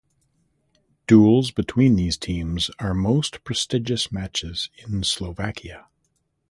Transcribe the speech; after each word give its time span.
Duels 1.05 1.51
between 1.51 1.95
these 1.95 2.17
teams 2.17 2.71
are 2.79 2.95
most 2.95 3.43
prestigious 3.43 4.11
matches 4.11 4.71
in 4.79 5.03
Slovakia. 5.03 5.89